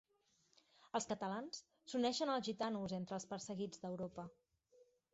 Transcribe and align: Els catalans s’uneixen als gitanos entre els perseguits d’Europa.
Els 0.99 1.07
catalans 1.11 1.61
s’uneixen 1.93 2.33
als 2.39 2.49
gitanos 2.49 2.99
entre 3.01 3.19
els 3.21 3.31
perseguits 3.35 3.85
d’Europa. 3.89 4.31